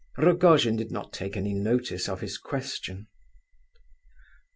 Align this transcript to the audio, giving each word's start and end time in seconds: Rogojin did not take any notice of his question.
Rogojin 0.17 0.77
did 0.77 0.89
not 0.91 1.13
take 1.13 1.37
any 1.37 1.53
notice 1.53 2.09
of 2.09 2.21
his 2.21 2.39
question. 2.39 3.05